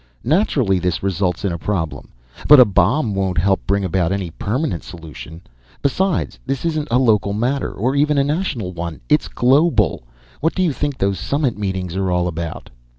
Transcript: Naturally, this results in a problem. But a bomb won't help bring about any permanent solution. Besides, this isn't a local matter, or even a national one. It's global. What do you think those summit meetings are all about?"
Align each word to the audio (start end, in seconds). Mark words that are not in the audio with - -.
Naturally, 0.23 0.79
this 0.79 1.03
results 1.03 1.45
in 1.45 1.51
a 1.51 1.59
problem. 1.59 2.09
But 2.47 2.59
a 2.59 2.65
bomb 2.65 3.13
won't 3.13 3.37
help 3.37 3.67
bring 3.67 3.85
about 3.85 4.11
any 4.11 4.31
permanent 4.31 4.83
solution. 4.83 5.41
Besides, 5.83 6.39
this 6.43 6.65
isn't 6.65 6.87
a 6.89 6.97
local 6.97 7.33
matter, 7.33 7.71
or 7.71 7.95
even 7.95 8.17
a 8.17 8.23
national 8.23 8.73
one. 8.73 9.01
It's 9.09 9.27
global. 9.27 10.01
What 10.39 10.55
do 10.55 10.63
you 10.63 10.73
think 10.73 10.97
those 10.97 11.19
summit 11.19 11.55
meetings 11.55 11.95
are 11.95 12.09
all 12.09 12.27
about?" 12.27 12.71